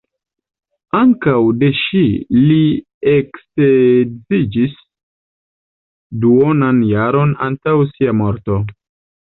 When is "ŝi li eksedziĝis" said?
1.79-4.73